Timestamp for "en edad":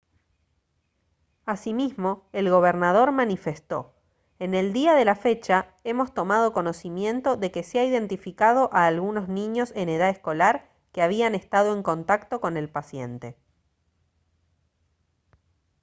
9.75-10.09